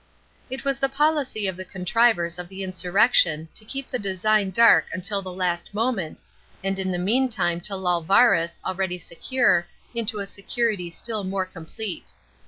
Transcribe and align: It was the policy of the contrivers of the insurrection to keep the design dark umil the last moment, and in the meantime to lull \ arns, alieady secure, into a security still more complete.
It 0.49 0.65
was 0.65 0.79
the 0.79 0.89
policy 0.89 1.45
of 1.45 1.55
the 1.55 1.63
contrivers 1.63 2.39
of 2.39 2.49
the 2.49 2.63
insurrection 2.63 3.49
to 3.53 3.63
keep 3.63 3.87
the 3.87 3.99
design 3.99 4.49
dark 4.49 4.87
umil 4.97 5.21
the 5.23 5.31
last 5.31 5.75
moment, 5.75 6.23
and 6.63 6.79
in 6.79 6.89
the 6.91 6.97
meantime 6.97 7.61
to 7.61 7.75
lull 7.75 8.03
\ 8.05 8.09
arns, 8.09 8.59
alieady 8.61 8.99
secure, 8.99 9.67
into 9.93 10.17
a 10.17 10.25
security 10.25 10.89
still 10.89 11.23
more 11.23 11.45
complete. 11.45 12.13